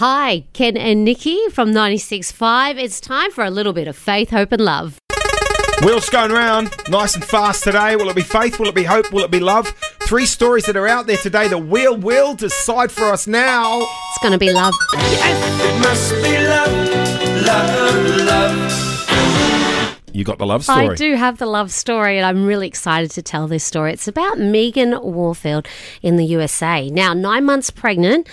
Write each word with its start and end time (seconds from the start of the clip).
Hi, 0.00 0.46
Ken 0.54 0.78
and 0.78 1.04
Nikki 1.04 1.50
from 1.50 1.72
96.5. 1.72 2.78
It's 2.82 3.02
time 3.02 3.30
for 3.32 3.44
a 3.44 3.50
little 3.50 3.74
bit 3.74 3.86
of 3.86 3.94
faith, 3.94 4.30
hope, 4.30 4.50
and 4.50 4.62
love. 4.62 4.98
Wheels 5.84 6.08
going 6.08 6.32
round, 6.32 6.74
nice 6.88 7.14
and 7.16 7.22
fast 7.22 7.64
today. 7.64 7.96
Will 7.96 8.08
it 8.08 8.16
be 8.16 8.22
faith? 8.22 8.58
Will 8.58 8.68
it 8.68 8.74
be 8.74 8.84
hope? 8.84 9.12
Will 9.12 9.24
it 9.24 9.30
be 9.30 9.40
love? 9.40 9.68
Three 10.00 10.24
stories 10.24 10.64
that 10.64 10.74
are 10.74 10.86
out 10.86 11.06
there 11.06 11.18
today. 11.18 11.48
The 11.48 11.58
wheel 11.58 11.98
will 11.98 12.32
decide 12.32 12.90
for 12.90 13.12
us 13.12 13.26
now. 13.26 13.82
It's 13.82 14.18
going 14.22 14.32
to 14.32 14.38
be 14.38 14.50
love. 14.50 14.72
Yes. 14.94 15.60
It 15.66 15.78
must 15.82 16.14
be 16.14 16.38
love, 16.48 16.72
love, 17.44 18.16
love. 18.26 20.00
You 20.14 20.24
got 20.24 20.38
the 20.38 20.46
love 20.46 20.64
story. 20.64 20.88
I 20.88 20.94
do 20.94 21.14
have 21.14 21.36
the 21.36 21.44
love 21.44 21.70
story, 21.70 22.16
and 22.16 22.24
I'm 22.24 22.46
really 22.46 22.68
excited 22.68 23.10
to 23.10 23.22
tell 23.22 23.46
this 23.46 23.64
story. 23.64 23.92
It's 23.92 24.08
about 24.08 24.38
Megan 24.38 24.98
Warfield 25.02 25.68
in 26.00 26.16
the 26.16 26.24
USA. 26.24 26.88
Now, 26.88 27.12
nine 27.12 27.44
months 27.44 27.70
pregnant. 27.70 28.28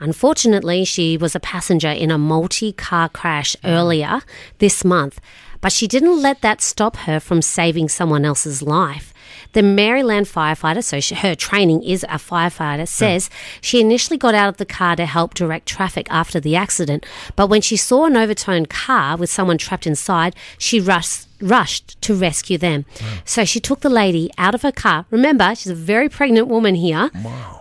Unfortunately, 0.00 0.84
she 0.84 1.16
was 1.16 1.34
a 1.34 1.40
passenger 1.40 1.90
in 1.90 2.10
a 2.10 2.18
multi 2.18 2.72
car 2.72 3.08
crash 3.08 3.54
mm. 3.56 3.70
earlier 3.70 4.22
this 4.58 4.84
month, 4.84 5.20
but 5.60 5.72
she 5.72 5.86
didn't 5.86 6.20
let 6.20 6.40
that 6.40 6.62
stop 6.62 6.96
her 6.96 7.20
from 7.20 7.42
saving 7.42 7.88
someone 7.88 8.24
else's 8.24 8.62
life. 8.62 9.12
The 9.52 9.62
Maryland 9.62 10.26
firefighter, 10.26 10.82
so 10.82 11.00
she, 11.00 11.14
her 11.14 11.34
training 11.34 11.82
is 11.82 12.02
a 12.04 12.18
firefighter, 12.18 12.80
hmm. 12.80 12.84
says 12.84 13.30
she 13.60 13.80
initially 13.80 14.16
got 14.16 14.34
out 14.34 14.48
of 14.48 14.56
the 14.56 14.66
car 14.66 14.96
to 14.96 15.06
help 15.06 15.34
direct 15.34 15.66
traffic 15.66 16.06
after 16.10 16.40
the 16.40 16.56
accident, 16.56 17.04
but 17.36 17.48
when 17.48 17.60
she 17.60 17.76
saw 17.76 18.06
an 18.06 18.16
overturned 18.16 18.70
car 18.70 19.16
with 19.16 19.30
someone 19.30 19.58
trapped 19.58 19.86
inside, 19.86 20.34
she 20.56 20.80
rushed 20.80 21.26
rushed 21.40 22.00
to 22.02 22.14
rescue 22.14 22.58
them. 22.58 22.84
So 23.24 23.44
she 23.44 23.60
took 23.60 23.80
the 23.80 23.90
lady 23.90 24.30
out 24.38 24.54
of 24.54 24.62
her 24.62 24.72
car. 24.72 25.06
Remember, 25.10 25.54
she's 25.54 25.72
a 25.72 25.74
very 25.74 26.08
pregnant 26.08 26.48
woman 26.48 26.74
here. 26.74 27.10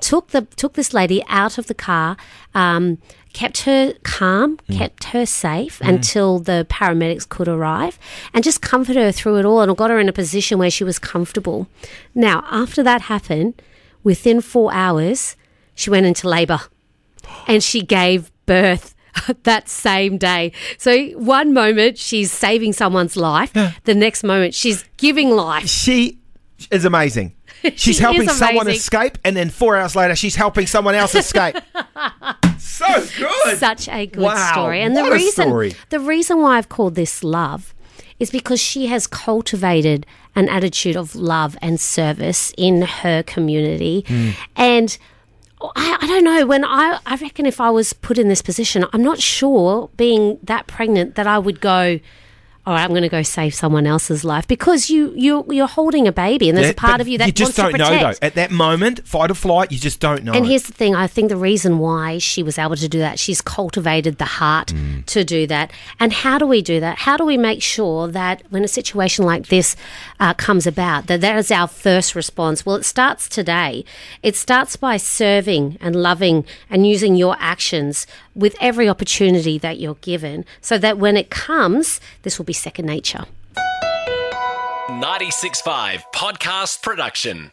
Took 0.01 0.29
the 0.29 0.41
took 0.55 0.73
this 0.73 0.93
lady 0.93 1.23
out 1.27 1.57
of 1.57 1.67
the 1.67 1.73
car. 1.73 2.17
Um, 2.53 2.97
kept 3.31 3.61
her 3.61 3.93
calm, 4.03 4.57
kept 4.71 5.03
her 5.05 5.25
safe 5.25 5.79
until 5.81 6.39
the 6.39 6.65
paramedics 6.69 7.29
could 7.29 7.47
arrive, 7.47 7.99
and 8.33 8.43
just 8.43 8.61
comforted 8.61 9.03
her 9.03 9.11
through 9.11 9.37
it 9.37 9.45
all, 9.45 9.61
and 9.61 9.77
got 9.77 9.91
her 9.91 9.99
in 9.99 10.09
a 10.09 10.13
position 10.13 10.57
where 10.57 10.71
she 10.71 10.83
was 10.83 10.97
comfortable. 10.97 11.67
Now, 12.15 12.43
after 12.49 12.81
that 12.83 13.01
happened, 13.03 13.61
within 14.03 14.41
four 14.41 14.73
hours, 14.73 15.35
she 15.75 15.89
went 15.89 16.05
into 16.05 16.27
labour 16.27 16.59
and 17.47 17.63
she 17.63 17.81
gave 17.81 18.31
birth 18.45 18.95
that 19.43 19.69
same 19.69 20.17
day. 20.17 20.51
So 20.77 21.09
one 21.11 21.53
moment 21.53 21.97
she's 21.97 22.31
saving 22.31 22.73
someone's 22.73 23.15
life, 23.17 23.53
the 23.53 23.95
next 23.95 24.23
moment 24.23 24.53
she's 24.53 24.83
giving 24.97 25.31
life. 25.31 25.67
She 25.67 26.19
is 26.71 26.85
amazing. 26.85 27.33
She's 27.75 27.97
She 27.97 28.01
helping 28.01 28.29
someone 28.29 28.69
escape, 28.69 29.17
and 29.25 29.35
then 29.35 29.49
four 29.49 29.75
hours 29.75 29.93
later, 29.93 30.15
she's 30.15 30.35
helping 30.35 30.65
someone 30.65 30.95
else 30.95 31.13
escape. 31.13 31.57
so 32.57 32.85
good. 33.17 33.57
Such 33.57 33.89
a 33.89 34.05
good 34.05 34.21
Wow, 34.23 34.51
story. 34.53 34.81
And 34.81 34.95
the 34.95 35.03
reason 35.03 35.47
story. 35.47 35.73
the 35.89 35.99
reason 35.99 36.41
why 36.41 36.57
I've 36.57 36.69
called 36.69 36.95
this 36.95 37.21
love 37.21 37.73
is 38.17 38.29
because 38.31 38.61
she 38.61 38.87
has 38.87 39.07
cultivated 39.07 40.05
an 40.35 40.47
attitude 40.47 40.95
of 40.95 41.15
love 41.15 41.57
and 41.61 41.81
service 41.81 42.53
in 42.57 42.81
her 42.83 43.23
community. 43.23 44.05
Hmm. 44.07 44.29
And 44.55 44.97
Oh, 45.61 45.71
I, 45.75 45.97
I 46.01 46.07
don't 46.07 46.23
know. 46.23 46.45
When 46.45 46.63
I, 46.63 46.99
I 47.05 47.15
reckon 47.15 47.45
if 47.45 47.59
I 47.59 47.69
was 47.69 47.93
put 47.93 48.17
in 48.17 48.29
this 48.29 48.41
position, 48.41 48.85
I'm 48.93 49.03
not 49.03 49.19
sure 49.19 49.89
being 49.97 50.39
that 50.43 50.67
pregnant 50.67 51.15
that 51.15 51.27
I 51.27 51.37
would 51.37 51.59
go, 51.59 51.99
all 52.65 52.73
right, 52.75 52.83
I'm 52.83 52.89
going 52.89 53.01
to 53.01 53.09
go 53.09 53.23
save 53.23 53.55
someone 53.55 53.87
else's 53.87 54.23
life 54.23 54.47
because 54.47 54.89
you 54.89 55.11
you 55.15 55.43
you're 55.49 55.67
holding 55.67 56.07
a 56.07 56.11
baby 56.11 56.49
and 56.49 56.57
there's 56.57 56.67
Yeah, 56.67 56.71
a 56.71 56.75
part 56.75 57.01
of 57.01 57.07
you 57.07 57.17
that 57.17 57.27
you 57.27 57.31
just 57.31 57.57
wants 57.57 57.77
don't 57.77 57.87
to 57.89 57.95
know 57.97 58.11
though. 58.11 58.17
At 58.21 58.35
that 58.35 58.51
moment, 58.51 59.07
fight 59.07 59.31
or 59.31 59.33
flight, 59.33 59.71
you 59.71 59.79
just 59.79 59.99
don't 59.99 60.23
know. 60.23 60.33
And 60.33 60.45
here's 60.45 60.63
the 60.63 60.73
thing 60.73 60.93
I 60.93 61.07
think 61.07 61.29
the 61.29 61.37
reason 61.37 61.79
why 61.79 62.17
she 62.19 62.43
was 62.43 62.59
able 62.59 62.75
to 62.75 62.87
do 62.87 62.99
that, 62.99 63.17
she's 63.17 63.41
cultivated 63.41 64.17
the 64.17 64.25
heart 64.25 64.67
Mm. 64.69 65.05
to 65.07 65.23
do 65.23 65.47
that. 65.47 65.71
And 65.99 66.13
how 66.13 66.37
do 66.37 66.45
we 66.45 66.61
do 66.61 66.79
that? 66.79 66.99
How 66.99 67.17
do 67.17 67.25
we 67.25 67.37
make 67.37 67.63
sure 67.63 68.07
that 68.09 68.43
when 68.49 68.63
a 68.63 68.67
situation 68.67 69.25
like 69.25 69.47
this 69.47 69.75
uh, 70.19 70.33
comes 70.35 70.67
about, 70.67 71.07
that 71.07 71.21
that 71.21 71.37
is 71.37 71.49
our 71.49 71.67
first 71.67 72.13
response? 72.13 72.65
Well, 72.65 72.75
it 72.75 72.85
starts 72.85 73.27
today. 73.27 73.83
It 74.21 74.35
starts 74.35 74.75
by 74.75 74.97
serving 74.97 75.77
and 75.81 75.95
loving 75.95 76.45
and 76.69 76.85
using 76.85 77.15
your 77.15 77.35
actions 77.39 78.05
with 78.35 78.55
every 78.61 78.87
opportunity 78.87 79.57
that 79.57 79.79
you're 79.79 79.95
given 80.01 80.45
so 80.61 80.77
that 80.77 80.97
when 80.97 81.17
it 81.17 81.29
comes, 81.29 81.99
this 82.21 82.37
will 82.37 82.45
be 82.49 82.53
second 82.53 82.87
nature. 82.87 83.25
96.5 84.89 86.01
Podcast 86.15 86.81
Production. 86.81 87.51